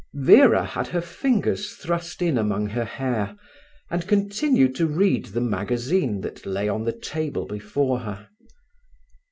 Vera 0.15 0.65
had 0.65 0.87
her 0.87 0.99
fingers 1.01 1.73
thrust 1.75 2.23
in 2.23 2.35
among 2.35 2.65
her 2.69 2.85
hair, 2.85 3.35
and 3.91 4.07
continued 4.07 4.73
to 4.73 4.87
read 4.87 5.25
the 5.27 5.41
magazine 5.41 6.21
that 6.21 6.43
lay 6.43 6.67
on 6.67 6.85
the 6.85 6.91
table 6.99 7.45
before 7.45 7.99
her. 7.99 8.27